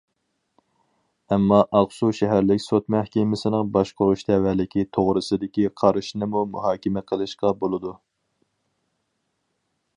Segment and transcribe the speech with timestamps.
[1.35, 7.97] ئەمما ئاقسۇ شەھەرلىك سوت مەھكىمىسىنىڭ باشقۇرۇش تەۋەلىكى توغرىسىدىكى قارىشىنىمۇ مۇھاكىمە قىلىشقا بولىدۇ.